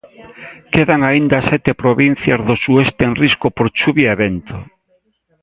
Quedan 0.73 1.01
aínda 1.09 1.45
sete 1.49 1.71
provincias 1.81 2.41
do 2.47 2.55
sueste 2.63 3.01
en 3.09 3.13
risco 3.23 3.47
por 3.57 3.67
chuvia 3.77 4.09
e 4.15 4.19
vento. 4.23 4.57